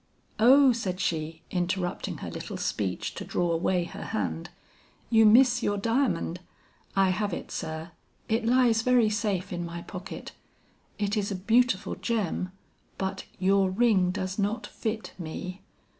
[0.39, 4.49] "'O,' said she, interrupting her little speech to draw away her hand,
[5.11, 6.39] 'you miss your diamond?
[6.95, 7.91] I have it, sir.
[8.27, 10.31] It lies very safe in my pocket;
[10.97, 12.51] it is a beautiful gem,
[12.97, 15.61] but your ring does not fit me.'